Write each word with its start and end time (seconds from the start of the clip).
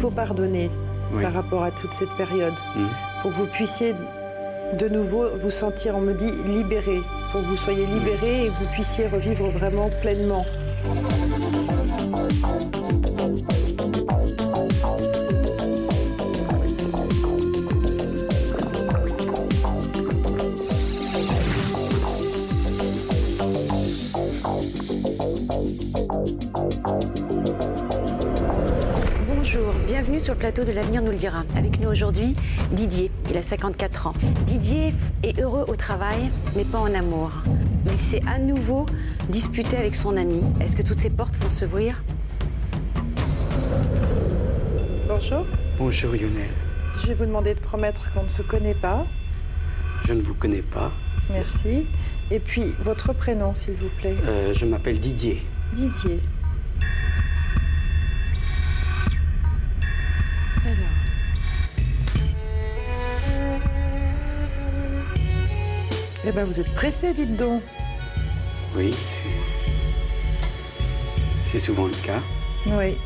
Il 0.00 0.04
faut 0.04 0.10
pardonner 0.10 0.70
Oui. 1.12 1.22
par 1.22 1.34
rapport 1.34 1.62
à 1.62 1.70
toute 1.70 1.92
cette 1.92 2.08
période 2.16 2.54
Mhm. 2.74 2.88
pour 3.20 3.32
que 3.32 3.36
vous 3.36 3.46
puissiez 3.46 3.94
de 4.78 4.88
nouveau 4.88 5.26
vous 5.42 5.50
sentir, 5.50 5.94
on 5.94 6.00
me 6.00 6.14
dit, 6.14 6.32
libéré, 6.46 7.02
pour 7.30 7.42
que 7.42 7.46
vous 7.46 7.56
soyez 7.58 7.84
libéré 7.84 8.46
et 8.46 8.48
que 8.48 8.54
vous 8.64 8.70
puissiez 8.72 9.06
revivre 9.08 9.50
vraiment 9.50 9.90
pleinement. 10.00 10.46
Sur 30.20 30.34
le 30.34 30.38
plateau 30.38 30.64
de 30.64 30.72
l'avenir 30.72 31.00
nous 31.02 31.10
le 31.10 31.16
dira. 31.16 31.44
Avec 31.56 31.80
nous 31.80 31.88
aujourd'hui, 31.88 32.34
Didier, 32.72 33.10
il 33.30 33.36
a 33.38 33.42
54 33.42 34.08
ans. 34.08 34.12
Didier 34.44 34.92
est 35.22 35.40
heureux 35.40 35.64
au 35.66 35.76
travail, 35.76 36.30
mais 36.54 36.64
pas 36.64 36.78
en 36.78 36.94
amour. 36.94 37.30
Il 37.86 37.96
s'est 37.96 38.20
à 38.26 38.38
nouveau 38.38 38.84
disputé 39.30 39.78
avec 39.78 39.94
son 39.94 40.18
ami. 40.18 40.42
Est-ce 40.60 40.76
que 40.76 40.82
toutes 40.82 41.00
ces 41.00 41.08
portes 41.08 41.36
vont 41.36 41.48
s'ouvrir? 41.48 42.02
Bonjour. 45.08 45.46
Bonjour 45.78 46.12
Lionel. 46.12 46.50
Je 47.00 47.06
vais 47.06 47.14
vous 47.14 47.26
demander 47.26 47.54
de 47.54 47.60
promettre 47.60 48.12
qu'on 48.12 48.24
ne 48.24 48.28
se 48.28 48.42
connaît 48.42 48.74
pas. 48.74 49.06
Je 50.06 50.12
ne 50.12 50.20
vous 50.20 50.34
connais 50.34 50.62
pas. 50.62 50.92
Merci. 51.30 51.86
Et 52.30 52.40
puis, 52.40 52.74
votre 52.82 53.14
prénom, 53.14 53.54
s'il 53.54 53.74
vous 53.74 53.88
plaît. 53.98 54.16
Euh, 54.26 54.52
je 54.52 54.66
m'appelle 54.66 55.00
Didier. 55.00 55.40
Didier. 55.72 56.20
Eh 66.24 66.32
ben, 66.32 66.44
vous 66.44 66.60
êtes 66.60 66.72
pressé, 66.74 67.14
dites 67.14 67.36
donc. 67.36 67.62
Oui, 68.76 68.92
c'est. 68.92 69.30
C'est 71.50 71.58
souvent 71.58 71.86
le 71.86 72.06
cas. 72.06 72.20
Oui. 72.66 72.96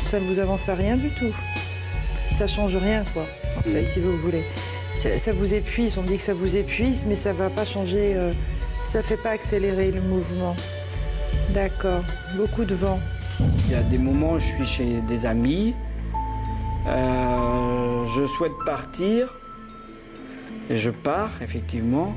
Ça 0.00 0.20
ne 0.20 0.26
vous 0.26 0.38
avance 0.38 0.68
à 0.68 0.74
rien 0.74 0.96
du 0.96 1.10
tout. 1.14 1.34
Ça 2.38 2.46
change 2.46 2.76
rien, 2.76 3.04
quoi, 3.12 3.26
en 3.56 3.62
fait, 3.62 3.86
si 3.86 4.00
vous 4.00 4.16
voulez. 4.18 4.44
Ça, 4.96 5.18
ça 5.18 5.32
vous 5.32 5.52
épuise, 5.52 5.98
on 5.98 6.02
dit 6.02 6.16
que 6.16 6.22
ça 6.22 6.32
vous 6.32 6.56
épuise, 6.56 7.04
mais 7.06 7.14
ça 7.14 7.32
ne 7.32 7.38
va 7.38 7.50
pas 7.50 7.64
changer, 7.64 8.14
euh, 8.16 8.32
ça 8.84 8.98
ne 8.98 9.02
fait 9.02 9.22
pas 9.22 9.30
accélérer 9.30 9.90
le 9.90 10.00
mouvement. 10.00 10.56
D'accord. 11.52 12.04
Beaucoup 12.36 12.64
de 12.64 12.74
vent. 12.74 13.00
Il 13.40 13.72
y 13.72 13.74
a 13.74 13.82
des 13.82 13.98
moments 13.98 14.32
où 14.32 14.38
je 14.38 14.46
suis 14.46 14.64
chez 14.64 15.00
des 15.02 15.26
amis, 15.26 15.74
euh, 16.86 18.06
je 18.06 18.26
souhaite 18.26 18.52
partir, 18.64 19.34
et 20.72 20.76
je 20.78 20.90
pars, 20.90 21.30
effectivement. 21.42 22.14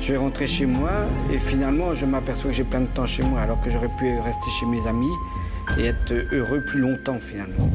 Je 0.00 0.12
vais 0.12 0.18
rentrer 0.18 0.46
chez 0.46 0.64
moi, 0.64 0.90
et 1.30 1.36
finalement, 1.38 1.92
je 1.92 2.06
m'aperçois 2.06 2.50
que 2.50 2.56
j'ai 2.56 2.64
plein 2.64 2.80
de 2.82 2.86
temps 2.86 3.04
chez 3.06 3.22
moi, 3.22 3.40
alors 3.40 3.60
que 3.60 3.68
j'aurais 3.68 3.90
pu 3.98 4.12
rester 4.24 4.48
chez 4.58 4.64
mes 4.64 4.86
amis 4.86 5.10
et 5.78 5.84
être 5.86 6.14
heureux 6.32 6.60
plus 6.60 6.80
longtemps, 6.80 7.18
finalement. 7.20 7.68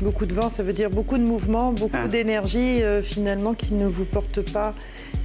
Beaucoup 0.00 0.24
de 0.24 0.32
vent, 0.32 0.48
ça 0.50 0.62
veut 0.62 0.72
dire 0.72 0.88
beaucoup 0.88 1.18
de 1.18 1.26
mouvement, 1.26 1.72
beaucoup 1.72 1.96
Ah. 2.04 2.08
d'énergie, 2.08 2.82
euh, 2.82 3.02
finalement, 3.02 3.52
qui 3.54 3.74
ne 3.74 3.86
vous 3.86 4.04
porte 4.06 4.40
pas, 4.52 4.74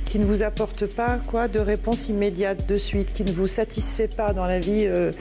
qui 0.05 0.19
ne 0.19 0.25
vous 0.25 0.43
apporte 0.43 0.93
pas, 0.93 1.19
quoi, 1.29 1.47
de 1.47 1.59
réponse 1.59 2.09
immédiate, 2.09 2.67
de 2.67 2.75
suite, 2.75 3.13
qui 3.13 3.23
ne 3.23 3.31
vous 3.31 3.47
satisfait 3.47 4.09
pas 4.09 4.33
dans 4.33 4.45
la 4.45 4.59
vie 4.59 4.85
euh, 4.85 5.11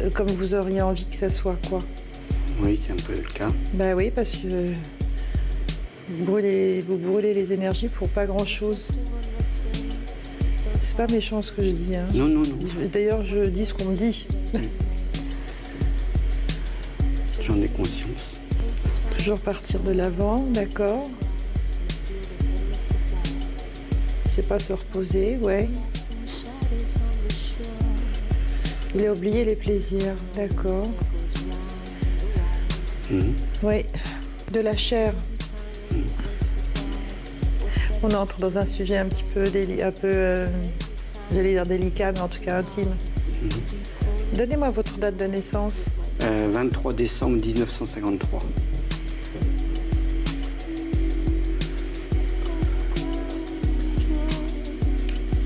euh, 0.00 0.10
comme 0.10 0.28
vous 0.28 0.54
auriez 0.54 0.82
envie 0.82 1.04
que 1.04 1.16
ça 1.16 1.30
soit, 1.30 1.56
quoi. 1.68 1.78
Oui, 2.60 2.80
c'est 2.84 2.92
un 2.92 2.96
peu 2.96 3.12
le 3.12 3.28
cas. 3.28 3.48
Bah 3.74 3.94
oui, 3.96 4.10
parce 4.14 4.32
que 4.32 4.66
vous 6.08 6.24
brûlez, 6.24 6.82
vous 6.82 6.96
brûlez 6.96 7.34
les 7.34 7.52
énergies 7.52 7.88
pour 7.88 8.08
pas 8.08 8.26
grand-chose. 8.26 8.88
C'est 10.80 10.96
pas 10.96 11.06
méchant 11.06 11.40
ce 11.42 11.52
que 11.52 11.62
je 11.64 11.70
dis. 11.70 11.96
hein. 11.96 12.06
Non, 12.14 12.26
non, 12.28 12.42
non. 12.42 12.58
D'ailleurs, 12.92 13.24
je 13.24 13.44
dis 13.46 13.64
ce 13.64 13.72
qu'on 13.74 13.86
me 13.86 13.96
dit. 13.96 14.26
J'en 17.42 17.60
ai 17.60 17.68
conscience. 17.68 18.32
Toujours 19.16 19.40
partir 19.40 19.80
de 19.80 19.92
l'avant, 19.92 20.40
d'accord. 20.52 21.04
C'est 24.28 24.48
pas 24.48 24.58
se 24.58 24.72
reposer, 24.72 25.36
ouais. 25.38 25.68
Il 28.94 29.06
a 29.06 29.12
oublié 29.12 29.44
les 29.44 29.56
plaisirs, 29.56 30.14
d'accord. 30.34 30.88
Mhm. 33.10 33.34
Oui, 33.62 33.84
de 34.52 34.60
la 34.60 34.76
chair. 34.76 35.14
On 38.02 38.12
entre 38.14 38.40
dans 38.40 38.58
un 38.58 38.66
sujet 38.66 38.98
un 38.98 39.06
petit 39.06 39.22
peu, 39.32 39.44
déli- 39.44 39.82
un 39.82 39.92
peu, 39.92 40.10
euh, 40.12 40.46
j'allais 41.32 41.50
dire 41.52 41.64
délicat, 41.66 42.12
mais 42.12 42.20
en 42.20 42.28
tout 42.28 42.40
cas 42.40 42.58
intime. 42.58 42.90
Donnez-moi 44.34 44.70
votre 44.70 44.98
date 44.98 45.16
de 45.16 45.26
naissance. 45.26 45.86
Euh, 46.22 46.48
23 46.52 46.92
décembre 46.94 47.36
1953. 47.44 48.40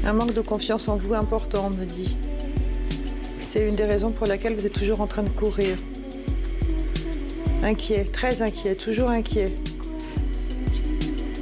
Un 0.05 0.13
manque 0.13 0.35
de 0.35 0.41
confiance 0.41 0.89
en 0.89 0.97
vous 0.97 1.15
important, 1.15 1.67
on 1.67 1.71
me 1.77 1.85
dit. 1.85 2.17
C'est 3.41 3.69
une 3.69 3.75
des 3.77 3.85
raisons 3.85 4.11
pour 4.11 4.27
laquelle 4.27 4.55
vous 4.55 4.67
êtes 4.67 4.73
toujours 4.73 5.01
en 5.01 5.07
train 5.07 5.23
de 5.23 5.31
courir. 5.31 5.77
Inquiet, 7.63 8.05
très 8.05 8.43
inquiet, 8.43 8.77
toujours 8.77 9.09
inquiet. 9.09 9.53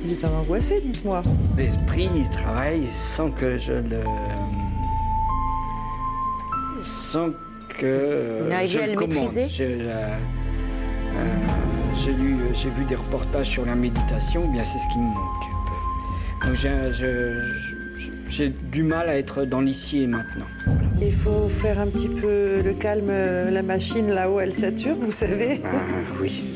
Vous 0.05 0.13
êtes 0.13 0.25
un 0.25 0.33
angoissé, 0.33 0.81
dites-moi. 0.85 1.23
L'esprit 1.57 2.09
il 2.15 2.29
travaille 2.31 2.87
sans 2.93 3.31
que 3.31 3.57
je 3.57 3.73
le. 3.73 4.01
sans 6.83 7.31
que 7.79 8.41
Vous 8.43 8.49
n'arrivez 8.49 8.69
je 8.73 8.79
à 8.81 8.87
le 8.89 8.95
commande. 8.95 9.35
maîtriser 9.35 9.49
Je, 9.49 9.65
euh, 9.65 10.09
euh, 11.17 11.33
j'ai 11.97 12.13
lu, 12.13 12.37
j'ai 12.53 12.69
vu 12.71 12.85
des 12.85 12.95
reportages 12.97 13.49
sur 13.49 13.65
la 13.65 13.75
méditation, 13.75 14.47
bien 14.49 14.63
c'est 14.63 14.79
ce 14.79 14.89
qui 14.93 14.99
me 14.99 15.05
manque. 15.05 16.45
Donc 16.47 16.55
j'ai, 16.55 16.71
je- 16.93 17.35
je- 17.97 18.11
j'ai 18.29 18.49
du 18.51 18.83
mal 18.83 19.09
à 19.09 19.17
être 19.17 19.45
dans 19.47 19.61
l'ici 19.63 20.03
et 20.03 20.07
maintenant. 20.07 20.45
Il 21.01 21.13
faut 21.13 21.49
faire 21.49 21.79
un 21.81 21.87
petit 21.87 22.09
peu 22.09 22.61
le 22.63 22.75
calme, 22.75 23.09
euh, 23.09 23.51
la 23.51 23.63
machine 23.63 24.09
là-haut, 24.11 24.39
elle 24.41 24.55
sature, 24.55 24.97
vous 25.01 25.13
savez. 25.13 25.61
Ah, 25.65 25.69
oui. 26.21 26.53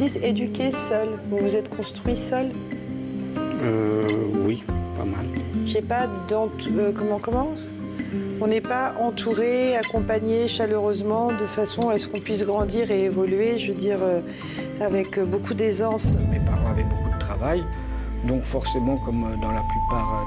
Dites 0.00 0.18
éduquer 0.22 0.72
seul. 0.72 1.08
Vous 1.28 1.36
vous 1.36 1.54
êtes 1.54 1.68
construit 1.68 2.16
seul. 2.16 2.52
Euh, 3.62 4.08
oui, 4.46 4.64
pas 4.96 5.04
mal. 5.04 5.26
J'ai 5.66 5.82
pas 5.82 6.06
d'ent... 6.26 6.48
euh, 6.74 6.90
comment, 6.96 7.18
comment? 7.18 7.48
On 8.40 8.46
n'est 8.46 8.62
pas 8.62 8.94
entouré, 8.98 9.76
accompagné 9.76 10.48
chaleureusement 10.48 11.32
de 11.32 11.44
façon 11.44 11.90
à 11.90 11.98
ce 11.98 12.08
qu'on 12.08 12.18
puisse 12.18 12.46
grandir 12.46 12.90
et 12.90 13.04
évoluer, 13.04 13.58
je 13.58 13.72
veux 13.72 13.78
dire, 13.78 13.98
euh, 14.00 14.22
avec 14.80 15.20
beaucoup 15.20 15.52
d'aisance. 15.52 16.16
Mes 16.32 16.40
parents 16.40 16.70
avaient 16.70 16.84
beaucoup 16.84 17.10
de 17.12 17.18
travail, 17.18 17.62
donc 18.26 18.42
forcément, 18.44 18.96
comme 18.96 19.20
dans 19.42 19.52
la 19.52 19.62
plupart 19.68 20.24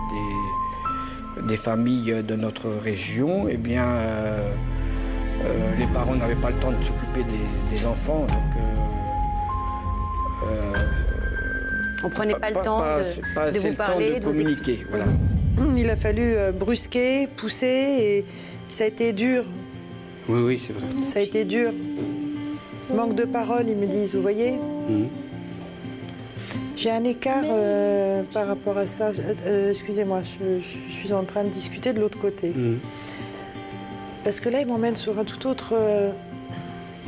des, 1.37 1.47
des 1.47 1.57
familles 1.57 2.21
de 2.21 2.35
notre 2.35 2.69
région, 2.69 3.47
eh 3.49 3.57
bien, 3.57 3.87
euh, 3.87 4.53
les 5.79 5.87
parents 5.87 6.13
n'avaient 6.13 6.35
pas 6.35 6.51
le 6.51 6.57
temps 6.57 6.71
de 6.71 6.83
s'occuper 6.83 7.23
des, 7.23 7.75
des 7.75 7.85
enfants, 7.87 8.27
donc. 8.27 8.57
euh, 8.57 8.82
On 12.03 12.09
prenait 12.09 12.33
pas, 12.35 12.49
le 12.49 12.55
temps 12.61 12.77
pas- 12.79 12.99
de, 13.01 13.33
pas 13.35 13.51
vous 13.51 13.67
le 13.67 13.75
temps 13.75 13.83
parler, 13.85 14.09
de 14.15 14.19
de 14.19 14.25
vous 14.25 14.31
communiquer, 14.31 14.85
voilà. 14.89 15.05
Il 15.77 15.89
a 15.89 15.95
fallu 15.95 16.21
euh, 16.35 16.51
brusquer, 16.51 17.27
pousser 17.27 17.65
et 17.67 18.25
ça 18.69 18.83
a 18.83 18.87
été 18.87 19.13
dur. 19.13 19.43
Oui, 20.27 20.41
oui, 20.41 20.61
c'est 20.65 20.73
vrai. 20.73 20.83
Ça 21.05 21.19
a 21.19 21.21
été 21.21 21.45
dur. 21.45 21.71
Manque 22.93 23.15
de 23.15 23.23
parole, 23.25 23.67
ils 23.67 23.77
me 23.77 23.85
disent, 23.87 24.15
vous 24.15 24.21
voyez? 24.21 24.51
Mhm. 24.51 25.07
J'ai 26.75 26.91
un 26.91 27.03
écart 27.03 27.43
euh, 27.45 28.23
par 28.33 28.47
rapport 28.47 28.77
à 28.77 28.87
ça. 28.87 29.11
Euh, 29.45 29.69
Excusez-moi, 29.69 30.21
je, 30.23 30.59
je 30.89 30.91
suis 30.93 31.13
en 31.13 31.23
train 31.23 31.43
de 31.43 31.49
discuter 31.49 31.93
de 31.93 31.99
l'autre 32.01 32.17
côté. 32.19 32.49
Mhm. 32.49 32.79
Parce 34.23 34.39
que 34.39 34.49
là, 34.49 34.59
il 34.61 34.67
m'emmène 34.67 34.95
sur 34.95 35.17
un 35.19 35.23
tout 35.23 35.47
autre 35.47 35.73
euh, 35.73 36.09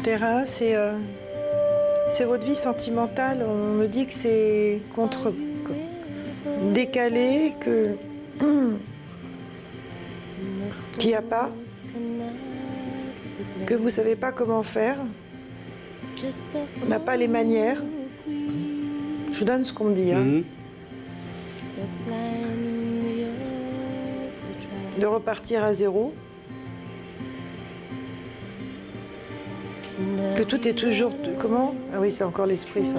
terrain. 0.03 0.43
C'est 0.45 0.75
euh, 0.75 0.93
c'est 2.15 2.23
votre 2.23 2.45
vie 2.45 2.55
sentimentale. 2.55 3.45
On 3.47 3.73
me 3.73 3.87
dit 3.87 4.05
que 4.05 4.13
c'est 4.13 4.81
contre 4.95 5.33
décalé, 6.73 7.53
que 7.59 7.95
qu'il 10.97 11.09
n'y 11.09 11.15
a 11.15 11.21
pas, 11.21 11.49
que 13.65 13.73
vous 13.73 13.89
savez 13.89 14.15
pas 14.15 14.31
comment 14.31 14.63
faire. 14.63 14.97
On 16.83 16.87
n'a 16.87 16.99
pas 16.99 17.17
les 17.17 17.27
manières. 17.27 17.81
Je 18.27 19.39
vous 19.39 19.45
donne 19.45 19.65
ce 19.65 19.73
qu'on 19.73 19.85
me 19.85 19.93
dit. 19.93 20.13
hein. 20.13 20.19
Mhm. 20.19 20.43
de 24.99 25.05
repartir 25.05 25.61
à 25.65 25.73
zéro. 25.73 26.13
Que 30.35 30.43
tout 30.43 30.67
est 30.67 30.73
toujours. 30.73 31.11
Comment? 31.39 31.73
Ah 31.93 31.97
oui, 32.01 32.11
c'est 32.11 32.23
encore 32.23 32.45
l'esprit, 32.45 32.85
ça. 32.85 32.97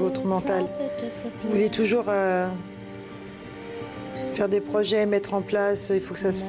Votre 0.00 0.24
mental. 0.24 0.64
Vous 1.44 1.50
voulez 1.52 1.68
toujours 1.68 2.04
euh, 2.08 2.48
faire 4.34 4.48
des 4.48 4.60
projets, 4.60 5.04
mettre 5.06 5.34
en 5.34 5.42
place. 5.42 5.90
Il 5.94 6.00
faut 6.00 6.14
que 6.14 6.20
ça 6.20 6.32
se. 6.32 6.42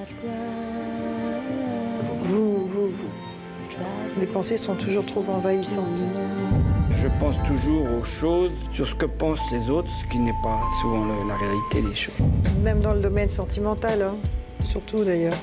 Vous, 2.23 2.65
vous, 2.67 2.88
vous- 2.89 3.09
Les 4.19 4.27
pensées 4.27 4.57
sont 4.57 4.75
toujours 4.75 5.06
trop 5.06 5.23
envahissantes. 5.29 6.03
Je 6.95 7.07
pense 7.19 7.35
toujours 7.47 7.85
aux 8.00 8.03
choses 8.03 8.51
sur 8.71 8.85
ce 8.88 8.94
que 8.95 9.06
pensent 9.06 9.39
les 9.51 9.69
autres, 9.69 9.89
ce 9.89 10.06
qui 10.11 10.19
n'est 10.19 10.35
pas 10.44 10.59
souvent 10.81 11.06
le- 11.06 11.27
la 11.27 11.35
réalité 11.35 11.81
des 11.81 11.95
choses. 11.95 12.15
Même 12.63 12.79
dans 12.81 12.94
le 12.94 13.00
domaine 13.00 13.29
sentimental, 13.29 14.01
hein. 14.01 14.15
surtout 14.65 15.03
d'ailleurs. 15.06 15.33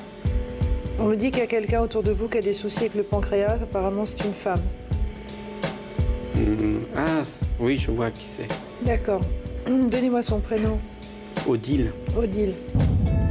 On 0.99 1.05
me 1.05 1.15
dit 1.15 1.29
qu'il 1.31 1.39
y 1.39 1.43
a 1.43 1.47
quelqu'un 1.47 1.81
autour 1.81 2.03
de 2.03 2.11
vous 2.11 2.27
qui 2.27 2.37
a 2.37 2.41
des 2.41 2.53
soucis 2.53 2.79
avec 2.81 2.95
le 2.95 3.03
pancréas. 3.03 3.59
Apparemment, 3.61 4.05
c'est 4.05 4.23
une 4.25 4.33
femme. 4.33 4.59
Hum, 6.35 6.81
Ah, 6.95 7.21
oui, 7.59 7.77
je 7.77 7.91
vois 7.91 8.09
qui 8.11 8.25
c'est. 8.25 8.47
D'accord. 8.83 9.21
Donnez-moi 9.67 10.21
son 10.23 10.39
prénom. 10.39 10.79
Odile. 11.47 11.91
Odile. 12.17 12.55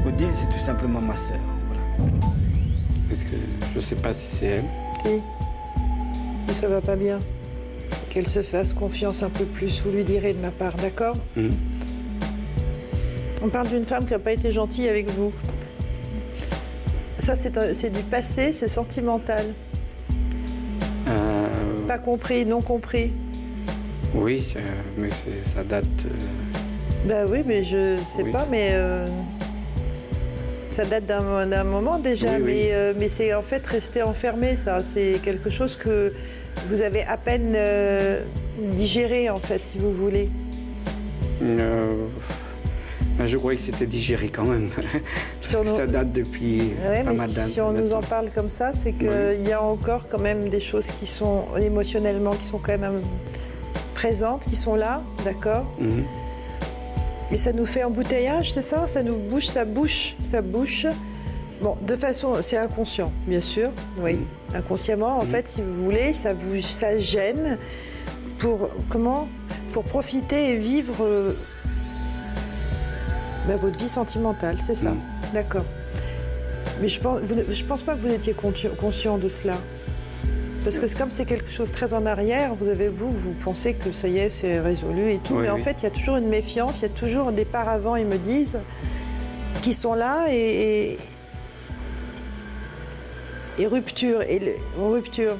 Odile, 0.07 0.29
c'est 0.33 0.49
tout 0.49 0.65
simplement 0.65 1.01
ma 1.01 1.17
sœur. 1.17 1.39
voilà. 1.99 2.13
Est-ce 3.11 3.25
que 3.25 3.37
je 3.75 3.81
sais 3.81 3.97
pas 3.97 4.13
si 4.13 4.37
c'est 4.37 4.47
elle 4.47 4.65
Si. 5.03 5.21
Si 6.49 6.55
ça 6.55 6.69
va 6.69 6.81
pas 6.81 6.97
bien. 6.97 7.19
Qu'elle 8.11 8.27
se 8.29 8.43
fasse 8.43 8.73
confiance 8.73 9.23
un 9.23 9.29
peu 9.31 9.45
plus, 9.45 9.83
vous 9.85 9.91
lui 9.91 10.05
direz 10.05 10.33
de 10.33 10.39
ma 10.41 10.51
part, 10.51 10.75
d'accord? 10.75 11.17
Hum. 11.37 11.51
On 13.43 13.49
parle 13.49 13.69
d'une 13.69 13.85
femme 13.85 14.05
qui 14.05 14.13
n'a 14.13 14.19
pas 14.19 14.33
été 14.33 14.53
gentille 14.53 14.89
avec 14.89 15.11
vous. 15.11 15.33
Ça, 17.27 17.35
c'est 17.35 17.91
du 17.91 18.03
passé, 18.05 18.53
c'est 18.53 18.69
sentimental. 18.69 19.47
Euh, 21.09 21.49
Pas 21.89 21.99
compris, 21.99 22.47
non 22.47 22.63
compris. 22.63 23.13
oui, 24.15 24.47
mais 24.97 25.09
ça 25.43 25.65
date. 25.65 25.85
euh, 26.05 27.09
Bah 27.09 27.25
oui, 27.29 27.43
mais 27.45 27.65
je 27.65 27.97
sais 28.17 28.23
Oui. 28.23 28.31
pas, 28.31 28.47
mais 28.49 28.69
euh, 28.75 29.07
ça 30.71 30.85
date 30.85 31.07
d'un 31.07 31.65
moment 31.65 31.99
déjà, 31.99 32.37
Oui, 32.37 32.43
mais, 32.71 32.95
mais 32.97 33.09
c'est 33.09 33.35
en 33.35 33.43
fait 33.43 33.67
resté 33.67 34.03
enfermé, 34.03 34.55
ça. 34.55 34.79
C'est 34.81 35.19
quelque 35.21 35.51
chose 35.51 35.75
que 35.77 36.13
vous 36.69 36.81
avez 36.81 37.03
à 37.03 37.17
peine 37.17 37.57
digéré, 38.73 39.31
en 39.31 39.41
fait, 39.41 39.63
si 39.65 39.79
vous 39.79 39.93
voulez. 39.93 40.31
Ben, 43.19 43.27
je 43.27 43.37
croyais 43.39 43.59
que 43.59 43.65
c'était 43.65 43.87
digéré 43.87 44.29
quand 44.29 44.45
même. 44.45 44.69
Sur 45.43 45.65
nos- 45.65 45.77
ça 45.77 45.87
date 45.87 46.13
depuis 46.13 46.73
Ouais, 46.87 47.03
pas 47.03 47.11
mais 47.11 47.17
mal 47.17 47.31
d'années. 47.33 47.49
si 47.51 47.61
on 47.61 47.73
nous 47.73 47.93
en 47.93 48.01
parle 48.01 48.31
comme 48.35 48.51
ça, 48.51 48.73
c'est 48.75 48.93
qu'il 48.93 49.09
Oui. 49.09 49.49
y 49.49 49.53
a 49.53 49.63
encore 49.63 50.07
quand 50.09 50.21
même 50.21 50.49
des 50.49 50.61
choses 50.61 50.89
qui 51.01 51.07
sont 51.07 51.45
émotionnellement, 51.61 52.33
qui 52.33 52.45
sont 52.45 52.59
quand 52.59 52.73
même 52.79 52.85
euh, 52.85 53.01
présentes, 53.95 54.45
qui 54.45 54.57
sont 54.57 54.75
là, 54.75 55.03
d'accord 55.25 55.65
Mhm. 55.79 56.05
Et 57.33 57.39
ça 57.39 57.53
nous 57.53 57.67
fait 57.67 57.83
embouteillage, 57.83 58.53
c'est 58.53 58.63
ça? 58.63 58.87
Ça 58.87 59.03
nous 59.03 59.17
bouche, 59.17 59.47
ça 59.47 59.65
bouche, 59.65 60.15
ça 60.23 60.43
bouche. 60.43 60.87
Bon, 61.61 61.77
de 61.83 61.97
façon, 61.97 62.35
c'est 62.41 62.57
inconscient, 62.59 63.11
bien 63.27 63.41
sûr, 63.41 63.71
oui. 63.99 64.15
Mhm. 64.15 64.27
Inconsciemment, 64.57 65.19
en 65.21 65.25
Mhm. 65.25 65.31
fait, 65.31 65.49
si 65.49 65.63
vous 65.63 65.85
voulez, 65.85 66.13
ça 66.13 66.33
vous, 66.35 66.61
ça 66.61 66.99
gêne 66.99 67.59
pour 68.39 68.69
comment? 68.91 69.27
Pour 69.73 69.83
profiter 69.85 70.51
et 70.51 70.57
vivre 70.57 70.95
euh, 71.03 71.33
ben, 73.47 73.57
votre 73.57 73.79
vie 73.79 73.89
sentimentale, 73.89 74.57
c'est 74.65 74.75
ça. 74.75 74.91
Mhm. 74.91 75.01
D'accord. 75.35 75.65
Mais 76.81 76.89
je 76.89 77.01
pense, 77.01 77.21
vous 77.21 77.35
je 77.49 77.65
pense 77.65 77.83
pas 77.83 77.95
que 77.95 78.01
vous 78.01 78.13
étiez 78.13 78.35
consci- 78.35 78.75
conscient 78.77 79.19
de 79.19 79.29
cela. 79.29 79.55
Parce 80.65 80.79
que 80.79 80.99
comme 80.99 81.11
c'est 81.13 81.25
quelque 81.27 81.51
chose 81.51 81.71
très 81.71 81.95
en 81.95 82.05
arrière, 82.07 82.55
vous 82.57 82.69
avez 82.69 82.89
vous, 82.89 83.11
vous 83.11 83.35
pensez 83.45 83.75
que 83.75 83.93
ça 83.93 84.09
y 84.09 84.19
est, 84.19 84.31
c'est 84.31 84.59
résolu 84.61 85.13
et 85.13 85.19
tout. 85.19 85.35
Oui, 85.35 85.43
mais 85.43 85.51
en 85.51 85.59
fait, 85.59 85.77
il 85.81 85.85
y 85.85 85.87
a 85.87 85.91
toujours 85.91 86.17
une 86.17 86.27
méfiance, 86.29 86.81
il 86.81 86.83
y 86.83 86.87
a 86.87 86.89
toujours 86.89 87.31
des 87.31 87.45
paravents, 87.45 87.95
ils 87.97 88.05
me 88.07 88.19
disent, 88.19 88.59
qui 89.63 89.73
sont 89.75 89.95
là 89.95 90.27
et, 90.29 90.99
et, 93.59 93.63
et 93.63 93.67
rupture. 93.67 94.23
Et 94.23 94.39
le- 94.41 94.83
rupture. 94.85 95.37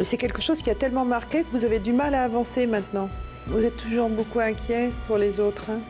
C'est 0.00 0.16
quelque 0.16 0.40
chose 0.40 0.62
qui 0.62 0.70
a 0.70 0.74
tellement 0.74 1.04
marqué 1.04 1.42
que 1.42 1.48
vous 1.52 1.64
avez 1.64 1.78
du 1.80 1.92
mal 1.92 2.14
à 2.14 2.22
avancer 2.22 2.66
maintenant. 2.66 3.08
Vous 3.48 3.64
êtes 3.64 3.76
toujours 3.76 4.08
beaucoup 4.08 4.38
inquiet 4.40 4.90
pour 5.06 5.18
les 5.18 5.40
autres. 5.40 5.66
hein. 5.70 5.80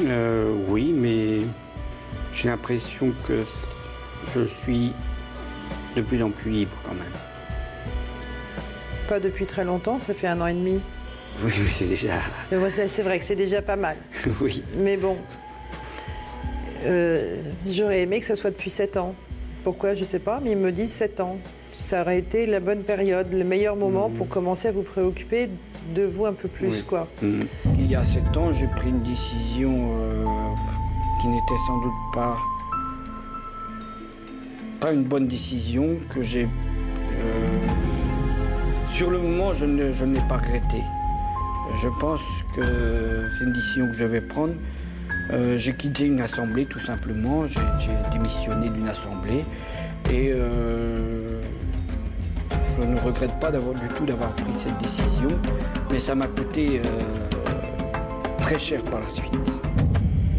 Euh, 0.00 0.52
oui, 0.68 0.92
mais 0.92 1.40
j'ai 2.32 2.48
l'impression 2.48 3.12
que 3.26 3.44
je 4.34 4.44
suis 4.46 4.92
de 5.96 6.00
plus 6.02 6.22
en 6.22 6.30
plus 6.30 6.50
libre 6.50 6.76
quand 6.84 6.94
même. 6.94 7.02
Pas 9.08 9.20
depuis 9.20 9.46
très 9.46 9.64
longtemps, 9.64 10.00
ça 10.00 10.14
fait 10.14 10.26
un 10.26 10.40
an 10.40 10.46
et 10.46 10.54
demi. 10.54 10.80
Oui, 11.42 11.52
mais 11.62 11.68
c'est 11.68 11.84
déjà. 11.86 12.20
C'est- 12.50 13.02
vrai 13.02 13.18
que 13.18 13.24
c'est 13.24 13.36
déjà 13.36 13.60
pas 13.62 13.76
mal. 13.76 13.96
oui. 14.40 14.62
Mais 14.78 14.96
bon, 14.96 15.16
euh, 16.86 17.36
j'aurais 17.68 18.02
aimé 18.02 18.20
que 18.20 18.26
ça 18.26 18.36
soit 18.36 18.50
depuis 18.50 18.70
7 18.70 18.96
ans. 18.96 19.14
Pourquoi, 19.62 19.94
je 19.94 20.04
sais 20.04 20.18
pas, 20.18 20.40
mais 20.42 20.52
ils 20.52 20.56
me 20.58 20.72
disent 20.72 20.92
7 20.92 21.20
ans. 21.20 21.38
Ça 21.72 22.02
aurait 22.02 22.18
été 22.18 22.46
la 22.46 22.60
bonne 22.60 22.82
période, 22.84 23.32
le 23.32 23.42
meilleur 23.42 23.74
moment 23.74 24.08
pour 24.08 24.28
commencer 24.28 24.68
à 24.68 24.72
vous 24.72 24.82
préoccuper 24.82 25.48
de 25.94 26.02
vous 26.04 26.24
un 26.24 26.32
peu 26.32 26.48
plus, 26.48 26.68
Oui. 26.68 26.82
quoi. 26.86 27.08
Mhm. 27.20 27.46
Il 27.84 27.90
y 27.90 27.96
a 27.96 28.02
sept 28.02 28.34
ans, 28.38 28.50
j'ai 28.50 28.66
pris 28.66 28.88
une 28.88 29.02
décision 29.02 29.90
euh, 29.92 30.24
qui 31.20 31.28
n'était 31.28 31.56
sans 31.66 31.82
doute 31.82 31.92
pas, 32.14 32.38
pas 34.80 34.92
une 34.94 35.04
bonne 35.04 35.28
décision, 35.28 35.98
que 36.08 36.22
j'ai... 36.22 36.44
euh, 36.44 37.52
sur 38.88 39.10
le 39.10 39.18
moment, 39.18 39.52
je 39.52 39.66
ne, 39.66 39.92
je 39.92 40.06
ne 40.06 40.14
l'ai 40.14 40.22
pas 40.22 40.38
regretté. 40.38 40.78
Je 41.82 41.88
pense 42.00 42.22
que 42.56 42.62
c'est 43.36 43.44
une 43.44 43.52
décision 43.52 43.86
que 43.88 43.94
je 43.96 44.04
vais 44.04 44.22
prendre. 44.22 44.54
Euh, 45.30 45.58
j'ai 45.58 45.74
quitté 45.74 46.06
une 46.06 46.22
assemblée 46.22 46.64
tout 46.64 46.78
simplement, 46.78 47.46
j'ai 47.46 47.60
démissionné 48.10 48.70
d'une 48.70 48.88
assemblée 48.88 49.44
et 50.10 50.32
je 52.78 52.82
ne 52.82 52.98
regrette 53.00 53.38
pas 53.40 53.50
du 53.50 53.88
tout 53.94 54.06
d'avoir 54.06 54.30
pris 54.30 54.54
cette 54.56 54.78
décision, 54.78 55.28
mais 55.90 55.98
ça 55.98 56.14
m'a 56.14 56.28
coûté 56.28 56.80
très 58.44 58.58
cher 58.58 58.82
par 58.84 59.00
la 59.00 59.08
suite. 59.08 59.32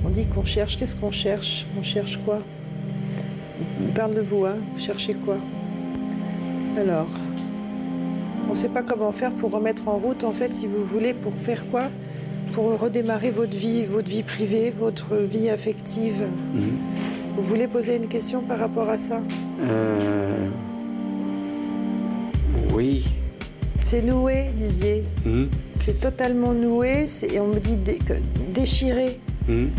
On 0.06 0.10
dit 0.10 0.28
qu'on 0.28 0.46
cherche, 0.46 0.78
qu'est-ce 0.78 0.96
qu'on 0.96 1.10
cherche? 1.10 1.66
On 1.76 1.82
cherche 1.82 2.18
quoi? 2.24 2.40
On 3.84 3.92
parle 3.94 4.14
de 4.14 4.22
vous, 4.22 4.46
hein 4.46 4.58
Vous 4.74 4.80
cherchez 4.80 5.16
quoi? 5.16 5.38
Alors, 6.78 7.08
on 8.48 8.52
ne 8.52 8.56
sait 8.56 8.70
pas 8.70 8.84
comment 8.84 9.12
faire 9.12 9.32
pour 9.32 9.50
remettre 9.50 9.88
en 9.88 9.98
route, 9.98 10.24
en 10.24 10.34
fait, 10.34 10.54
si 10.54 10.68
vous 10.68 10.84
voulez, 10.86 11.16
pour 11.16 11.34
faire 11.34 11.66
quoi? 11.72 11.86
Pour 12.54 12.80
redémarrer 12.80 13.32
votre 13.32 13.58
vie, 13.58 13.86
votre 13.86 14.08
vie 14.10 14.22
privée, 14.22 14.72
votre 14.78 15.16
vie 15.16 15.50
affective. 15.50 16.28
Mhm. 16.54 16.62
Vous 17.38 17.42
voulez 17.42 17.68
poser 17.68 17.96
une 17.96 18.08
question 18.08 18.42
par 18.42 18.60
rapport 18.60 18.88
à 18.88 19.00
ça? 19.00 19.20
Euh, 19.62 20.48
Oui. 22.72 23.04
C'est 23.82 24.02
noué, 24.04 24.52
Didier. 24.56 25.04
Mhm. 25.26 25.50
C'est 25.86 26.00
totalement 26.02 26.52
noué. 26.52 27.06
Et 27.32 27.40
on 27.40 27.48
me 27.50 27.60
dit 27.60 27.78
dé- 27.78 28.00
que- 28.04 28.14
déchiré. 28.52 29.20
Mhm. 29.48 29.70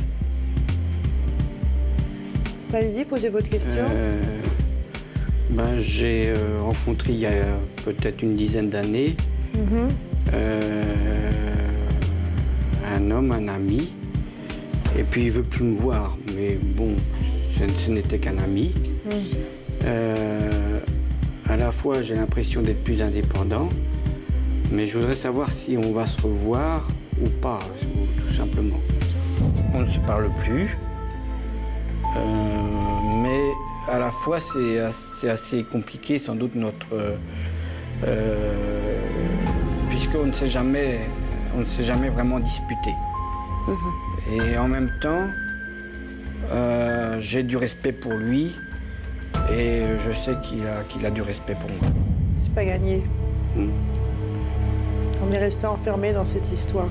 Allez-y, 2.73 3.05
posez 3.05 3.29
votre 3.29 3.49
question. 3.51 3.83
Euh, 3.91 4.21
ben, 5.51 5.79
j'ai 5.79 6.29
euh, 6.29 6.61
rencontré 6.63 7.13
il 7.13 7.19
y 7.19 7.27
a 7.27 7.33
peut-être 7.85 8.23
une 8.23 8.37
dizaine 8.37 8.71
d'années 8.71 9.17
Mhm. 9.55 9.89
euh, 10.33 10.93
un 12.87 13.11
homme, 13.11 13.33
un 13.33 13.49
ami, 13.49 13.93
et 14.97 15.03
puis 15.03 15.25
il 15.25 15.33
veut 15.33 15.43
plus 15.43 15.65
me 15.65 15.75
voir, 15.77 16.17
mais 16.37 16.57
bon, 16.77 16.91
ce, 17.59 17.91
n'était 17.91 18.19
qu'un 18.19 18.39
ami. 18.39 18.73
Mhm. 19.07 19.91
À 21.49 21.57
la 21.57 21.71
fois, 21.73 22.03
j'ai 22.03 22.15
l'impression 22.15 22.63
d'être 22.63 22.83
plus 22.85 23.01
indépendant, 23.03 23.71
mais 24.71 24.87
je 24.87 24.99
voudrais 24.99 25.15
savoir 25.15 25.51
si 25.51 25.77
on 25.77 25.93
va 25.93 26.07
se 26.07 26.21
revoir 26.21 26.89
ou 27.23 27.29
pas, 27.41 27.61
ou- 27.97 28.21
tout 28.21 28.29
simplement. 28.33 28.79
On 29.75 29.81
ne 29.81 29.87
se 29.87 30.01
parle 30.01 30.31
plus, 30.45 30.77
euh, 32.17 32.23
mais 33.23 33.41
à 33.93 33.99
la 33.99 34.11
fois 34.11 34.39
c'est 34.41 35.29
assez 35.29 35.65
compliqué 35.65 36.19
sans 36.19 36.35
doute 36.35 36.55
notre... 36.55 36.87
euh, 36.95 37.17
euh, 38.07 39.01
Puisqu'on 39.89 40.27
ne 40.27 40.33
s'est 40.33 40.49
jamais, 40.49 41.01
on 41.55 41.61
ne 41.61 41.65
s'est 41.65 41.83
jamais 41.83 42.09
vraiment 42.11 42.39
disputé. 42.39 42.91
Et 44.31 44.59
en 44.59 44.69
même 44.69 44.91
temps, 45.01 45.29
euh, 46.51 47.17
j'ai 47.21 47.43
du 47.43 47.57
respect 47.57 47.93
pour 47.93 48.13
lui 48.13 48.55
et 49.51 49.83
je 49.99 50.13
sais 50.13 50.37
qu'il 50.43 50.67
a, 50.67 50.83
qu'il 50.89 51.07
a 51.07 51.11
du 51.11 51.23
respect 51.23 51.55
pour 51.59 51.71
moi. 51.71 51.89
C'est 52.43 52.53
pas 52.55 52.65
gagné. 52.65 53.05
Mhm. 53.55 53.71
On 55.27 55.33
est 55.33 55.39
resté 55.39 55.67
enfermé 55.67 56.13
dans 56.13 56.25
cette 56.25 56.53
histoire. 56.53 56.89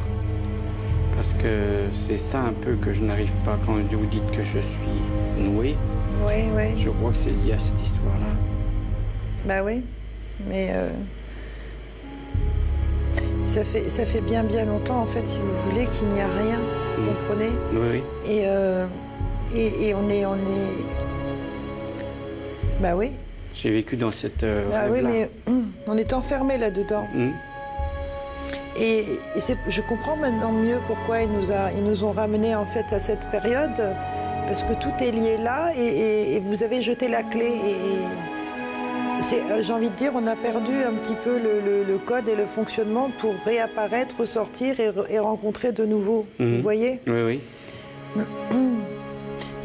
Parce 1.14 1.34
que 1.34 1.84
c'est 1.94 2.18
ça 2.18 2.42
un 2.42 2.52
peu 2.54 2.76
que 2.76 2.92
je 2.92 3.02
n'arrive 3.02 3.34
pas 3.46 3.58
quand 3.66 3.74
vous 3.74 4.06
dites 4.08 4.30
que 4.32 4.42
je 4.42 4.60
suis 4.60 5.02
noué. 5.38 5.78
Oui, 6.28 6.44
oui. 6.54 6.78
Je 6.78 6.90
crois 6.90 7.12
que 7.12 7.18
c'est 7.18 7.30
lié 7.30 7.54
à 7.54 7.60
cette 7.60 7.82
histoire-là. 7.82 8.34
Bah 9.46 9.64
oui, 9.64 9.84
mais 10.50 10.70
euh, 10.72 10.90
ça, 13.46 13.64
fait, 13.64 13.88
ça 13.90 14.04
fait 14.06 14.22
bien 14.22 14.44
bien 14.44 14.66
longtemps 14.66 15.02
en 15.02 15.06
fait, 15.06 15.26
si 15.26 15.40
vous 15.40 15.72
voulez, 15.72 15.86
qu'il 15.98 16.08
n'y 16.10 16.20
a 16.20 16.28
rien, 16.28 16.60
vous 16.98 17.12
comprenez? 17.12 17.52
Oui, 17.74 17.80
oui. 17.94 18.04
et, 18.28 18.42
euh, 18.48 18.86
et, 19.56 19.90
et 19.90 19.94
on 19.96 20.10
est... 20.10 20.26
On 20.26 20.36
est... 20.36 20.86
Bah 22.82 22.96
oui, 22.96 23.12
J'ai 23.54 23.70
vécu 23.70 23.96
dans 23.96 24.12
cette 24.12 24.44
euh, 24.44 24.70
bah 24.70 24.88
oui, 24.92 25.00
mais 25.04 25.30
on 25.88 25.96
est 25.98 26.12
enfermé 26.12 26.58
là-dedans. 26.58 27.08
Mhm. 27.14 27.34
Et, 28.78 29.06
je 29.68 29.82
comprends 29.82 30.16
maintenant 30.18 30.52
mieux 30.52 30.80
pourquoi 30.88 31.22
ils 31.22 31.30
nous, 31.32 31.52
a- 31.52 31.72
ils 31.72 31.84
nous 31.84 32.04
ont 32.04 32.12
ramenés 32.12 32.56
en 32.56 32.66
fait 32.66 32.86
à 32.94 33.00
cette 33.00 33.26
période, 33.32 33.82
parce 34.48 34.64
que 34.64 34.74
tout 34.74 34.92
est 35.00 35.12
lié 35.12 35.38
là 35.38 35.72
et, 35.78 35.82
et- 35.82 36.36
et 36.36 36.40
vous 36.42 36.62
avez 36.64 36.82
jeté 36.82 37.08
la 37.08 37.24
clé. 37.24 37.52
Euh, 39.34 39.62
j'ai 39.62 39.74
envie 39.74 39.90
de 39.90 39.96
dire, 39.96 40.12
on 40.14 40.28
a 40.28 40.36
perdu 40.36 40.74
un 40.86 40.94
petit 40.94 41.16
peu 41.24 41.40
le, 41.40 41.62
le- 41.62 41.84
le 41.84 41.98
code 41.98 42.28
et 42.28 42.36
le 42.36 42.46
fonctionnement 42.46 43.10
pour 43.20 43.34
réapparaître, 43.46 44.16
ressortir 44.20 44.80
et, 44.80 44.90
re- 44.90 45.10
et 45.10 45.20
rencontrer 45.20 45.72
de 45.72 45.86
nouveau. 45.86 46.26
Mhm. 46.38 46.58
Vous 46.58 46.62
voyez? 46.62 47.00
Oui, 47.08 47.22
oui. 47.26 47.40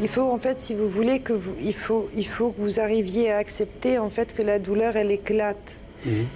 Il 0.01 0.07
faut 0.07 0.21
en 0.21 0.37
fait, 0.37 0.59
si 0.59 0.73
vous 0.73 0.87
voulez, 0.89 1.19
que 1.19 1.33
vous, 1.33 1.51
il 1.61 1.75
faut, 1.75 2.09
il 2.15 2.25
faut 2.25 2.49
que 2.51 2.61
vous 2.61 2.79
arriviez 2.79 3.31
à 3.31 3.37
accepter 3.37 3.99
en 3.99 4.09
fait 4.09 4.33
que 4.33 4.41
la 4.41 4.57
douleur, 4.57 4.95
elle 4.95 5.11
éclate. 5.11 5.77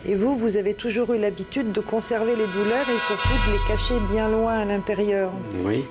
Et 0.06 0.16
vous, 0.16 0.38
vous 0.38 0.58
avez 0.58 0.74
toujours 0.74 1.14
eu 1.14 1.18
l'habitude 1.18 1.72
de 1.72 1.82
conserver 1.82 2.36
les 2.36 2.46
douleurs 2.48 2.88
et 2.88 3.00
surtout 3.08 3.30
de 3.48 3.54
les 3.54 3.68
cacher 3.68 3.96
bien 4.12 4.30
loin 4.30 4.60
à 4.60 4.66
l'intérieur. 4.66 5.32
Oui. 5.64 5.86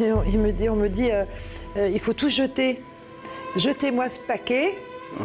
Et 0.00 0.12
on, 0.12 0.22
il 0.24 0.38
me 0.38 0.52
dit, 0.52 0.68
on 0.68 0.76
me 0.76 0.88
dit, 0.88 1.10
euh, 1.10 1.24
euh, 1.76 1.88
il 1.88 2.00
faut 2.00 2.12
tout 2.12 2.28
jeter. 2.28 2.82
Jetez-moi 3.56 4.08
ce 4.08 4.18
paquet 4.20 4.76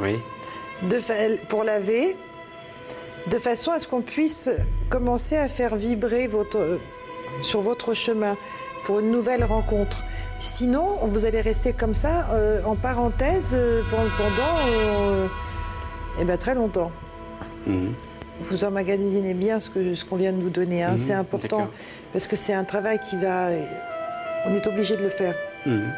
Oui. 0.02 0.16
de 0.84 1.00
pour 1.48 1.64
laver, 1.64 2.16
de 3.28 3.38
façon 3.38 3.72
à 3.72 3.80
ce 3.80 3.88
qu'on 3.88 4.02
puisse 4.02 4.50
commencer 4.90 5.36
à 5.36 5.48
faire 5.48 5.76
vibrer 5.76 6.28
votre, 6.28 6.58
euh, 6.58 6.78
sur 7.42 7.62
votre 7.62 7.94
chemin 7.94 8.38
pour 8.86 9.00
une 9.00 9.12
nouvelle 9.12 9.44
rencontre. 9.44 10.04
Sinon, 10.42 11.00
vous 11.04 11.26
allez 11.26 11.42
rester 11.42 11.74
comme 11.74 11.94
ça, 11.96 12.30
euh, 12.32 12.64
en 12.64 12.76
parenthèse, 12.76 13.58
pendant, 13.92 14.10
pendant, 14.18 14.58
euh, 14.70 15.28
eh 16.22 16.24
ben, 16.24 16.38
très 16.38 16.56
longtemps. 16.56 16.92
Mhm. 17.68 17.94
Vous 18.42 18.64
emmagasinez 18.64 19.34
bien 19.34 19.60
ce 19.60 19.70
que 19.70 19.94
ce 19.96 20.06
qu'on 20.06 20.16
vient 20.16 20.32
de 20.32 20.42
vous 20.42 20.50
donner. 20.50 20.84
hein. 20.84 20.92
Mhm, 20.94 20.98
c'est 20.98 21.14
important 21.14 21.68
parce 22.14 22.28
que 22.28 22.36
c'est 22.36 22.54
un 22.54 22.64
travail 22.64 23.00
qui 23.10 23.18
va. 23.18 23.50
On 24.46 24.54
est 24.54 24.66
obligé 24.68 24.96
de 24.96 25.02
le 25.04 25.10
faire. 25.10 25.36
Mhm. 25.66 25.92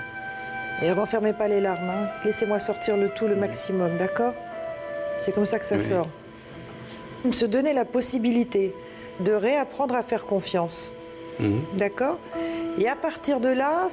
Et 0.81 0.91
renfermez 0.91 1.33
pas 1.33 1.47
les 1.47 1.61
larmes. 1.61 1.89
hein. 1.89 2.07
Laissez-moi 2.25 2.59
sortir 2.59 2.97
le 2.97 3.09
tout 3.09 3.27
le 3.27 3.35
maximum, 3.35 3.97
d'accord? 3.97 4.33
C'est 5.19 5.31
comme 5.33 5.45
ça 5.45 5.59
que 5.59 5.65
ça 5.65 5.75
Oui. 5.77 5.85
sort. 5.85 6.07
Se 7.31 7.45
donner 7.45 7.73
la 7.73 7.85
possibilité 7.85 8.73
de 9.19 9.31
réapprendre 9.31 9.93
à 9.95 10.01
faire 10.01 10.25
confiance, 10.25 10.91
Mhm. 11.39 11.61
d'accord? 11.77 12.17
Et 12.79 12.87
à 12.89 12.95
partir 12.95 13.39
de 13.39 13.49
là, 13.49 13.87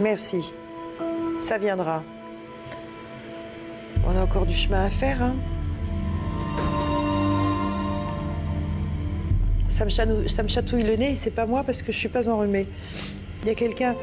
merci. 0.00 0.52
Ça 1.38 1.58
viendra. 1.58 2.02
On 4.06 4.18
a 4.18 4.22
encore 4.22 4.46
du 4.46 4.54
chemin 4.54 4.84
à 4.86 4.90
faire, 4.90 5.22
hein 5.22 5.36
ça 9.74 9.84
me, 9.84 9.90
chanou- 9.90 10.28
ça 10.28 10.42
me 10.44 10.48
chatouille 10.48 10.84
le 10.84 10.94
nez 10.96 11.12
et 11.12 11.16
c'est 11.16 11.30
pas 11.32 11.46
moi 11.46 11.64
parce 11.64 11.82
que 11.82 11.90
je 11.90 11.98
suis 11.98 12.08
pas 12.08 12.28
enrhumée. 12.28 12.66
Il 13.42 13.48
y 13.48 13.50
a 13.50 13.54
quelqu'un, 13.54 13.94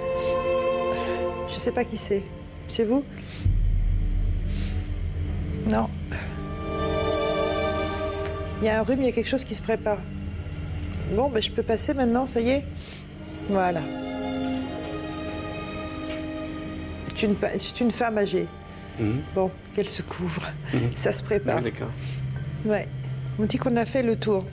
je 1.47 1.55
sais 1.59 1.71
pas 1.71 1.85
qui 1.85 1.97
c'est. 1.97 2.23
C'est 2.67 2.83
vous? 2.83 3.03
Non. 5.69 5.89
Il 8.61 8.65
y 8.65 8.69
a 8.69 8.79
un 8.79 8.83
rhume, 8.83 8.99
il 9.01 9.05
y 9.05 9.09
a 9.09 9.11
quelque 9.13 9.29
chose 9.29 9.43
qui 9.45 9.55
se 9.55 9.61
prépare. 9.61 9.97
Bon, 11.15 11.29
ben, 11.29 11.41
je 11.41 11.49
peux 11.51 11.63
passer 11.63 11.93
maintenant, 11.93 12.25
ça 12.27 12.41
y 12.41 12.49
est? 12.49 12.65
Voilà. 13.49 13.81
C'est 17.15 17.27
une, 17.27 17.35
une 17.87 17.91
femme 17.91 18.17
âgée. 18.17 18.47
Mhm. 18.99 19.21
Bon, 19.35 19.51
qu'elle 19.75 19.87
se 19.87 20.01
couvre. 20.01 20.51
Mhm. 20.73 20.91
Ça 20.95 21.13
se 21.13 21.23
prépare. 21.23 21.57
Ah, 21.59 21.61
D'accord. 21.61 21.91
Ouais. 22.65 22.87
On 23.39 23.45
dit 23.45 23.57
qu'on 23.57 23.75
a 23.77 23.85
fait 23.85 24.03
le 24.03 24.15
tour. 24.15 24.45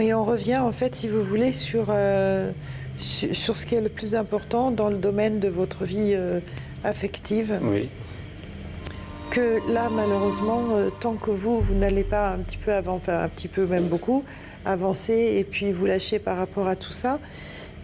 Et 0.00 0.14
on 0.14 0.24
revient, 0.24 0.58
en 0.58 0.72
fait, 0.72 0.94
si 0.94 1.08
vous 1.08 1.22
voulez, 1.22 1.52
sur, 1.52 1.86
euh, 1.88 2.50
sur, 2.98 3.56
ce 3.56 3.64
qui 3.66 3.74
est 3.74 3.80
le 3.80 3.88
plus 3.88 4.14
important 4.14 4.70
dans 4.70 4.88
le 4.88 4.96
domaine 4.96 5.38
de 5.38 5.48
votre 5.48 5.84
vie 5.84 6.12
euh, 6.14 6.40
affective. 6.84 7.58
Oui. 7.62 7.88
Que 9.30 9.60
là, 9.72 9.90
malheureusement, 9.90 10.64
euh, 10.72 10.90
tant 11.00 11.14
que 11.14 11.30
vous, 11.30 11.60
vous 11.60 11.74
n'allez 11.74 12.04
pas 12.04 12.32
un 12.32 12.38
petit 12.38 12.56
peu 12.56 12.72
avant, 12.72 12.94
enfin 12.94 13.20
un 13.20 13.28
petit 13.28 13.48
peu, 13.48 13.66
même 13.66 13.88
beaucoup, 13.88 14.24
avancer 14.64 15.36
et 15.38 15.44
puis 15.44 15.72
vous 15.72 15.86
lâcher 15.86 16.18
par 16.18 16.36
rapport 16.36 16.66
à 16.66 16.76
tout 16.76 16.90
ça, 16.90 17.18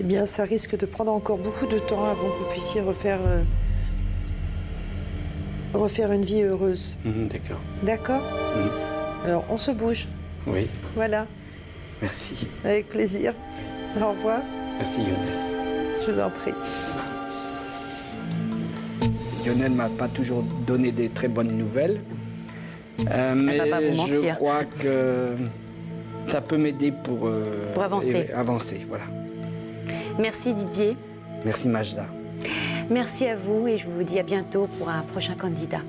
eh 0.01 0.05
bien, 0.05 0.27
ça 0.27 0.45
risque 0.45 0.77
de 0.77 0.87
prendre 0.87 1.13
encore 1.13 1.39
beaucoup 1.39 1.67
de 1.67 1.79
temps 1.79 2.05
avant 2.05 2.29
que 2.31 2.39
vous 2.39 2.51
puissiez 2.51 2.81
refaire, 2.81 3.21
refaire 5.75 6.11
une 6.13 6.25
vie 6.25 6.43
heureuse. 6.43 6.93
Mhm, 7.05 7.29
D'accord. 7.29 7.61
D'accord? 7.83 8.23
Mhm. 8.57 8.71
Alors, 9.27 9.45
on 9.51 9.57
se 9.57 9.71
bouge. 9.71 10.09
Oui. 10.47 10.69
Voilà. 10.97 11.27
Merci. 12.03 12.49
Avec 12.65 12.89
plaisir. 12.89 13.33
Au 13.97 14.11
revoir. 14.11 14.41
Merci 14.79 14.99
Lionel. 15.01 15.39
Je 16.05 16.11
vous 16.11 16.21
en 16.21 16.31
prie. 16.31 16.53
Lionel 19.47 19.73
m'a 19.73 19.89
pas 19.89 20.09
toujours 20.09 20.43
donné 20.67 20.91
des 20.93 21.09
très 21.09 21.29
bonnes 21.29 21.57
nouvelles. 21.57 22.01
Euh, 23.11 23.35
mais 23.35 23.59
va 23.59 23.67
pas 23.67 23.81
vous 23.81 24.07
je 24.07 24.35
crois 24.35 24.65
que 24.65 25.37
ça 26.27 26.41
peut 26.41 26.57
m'aider 26.57 26.93
pour, 26.93 27.27
euh, 27.27 27.73
Pour 27.75 27.83
avancer. 27.83 28.29
avancer, 28.35 28.81
voilà. 28.89 29.05
Merci 30.19 30.53
Didier. 30.55 30.97
Merci 31.45 31.69
Majda. 31.69 32.07
Merci 32.91 33.27
à 33.27 33.37
vous 33.37 33.67
et 33.67 33.79
je 33.79 33.89
vous 33.89 34.03
dis 34.03 34.19
à 34.19 34.23
bientôt 34.23 34.69
pour 34.79 34.89
un 34.89 35.03
prochain 35.03 35.35
candidat. 35.35 35.81